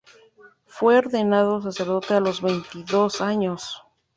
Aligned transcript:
Fue 0.65 0.97
ordenado 0.97 1.61
sacerdote 1.61 2.15
a 2.15 2.19
los 2.19 2.41
veintidós 2.41 3.21
años. 3.21 3.83